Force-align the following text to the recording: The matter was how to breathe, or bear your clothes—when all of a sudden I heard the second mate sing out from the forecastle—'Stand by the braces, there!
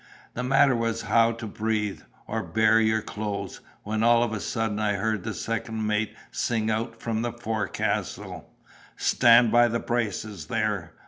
The 0.33 0.41
matter 0.41 0.75
was 0.75 1.03
how 1.03 1.31
to 1.33 1.45
breathe, 1.45 2.01
or 2.25 2.41
bear 2.41 2.79
your 2.81 3.03
clothes—when 3.03 4.01
all 4.01 4.23
of 4.23 4.33
a 4.33 4.39
sudden 4.39 4.79
I 4.79 4.93
heard 4.93 5.23
the 5.23 5.31
second 5.35 5.85
mate 5.85 6.15
sing 6.31 6.71
out 6.71 6.99
from 6.99 7.21
the 7.21 7.31
forecastle—'Stand 7.33 9.51
by 9.51 9.67
the 9.67 9.79
braces, 9.79 10.47
there! 10.47 10.93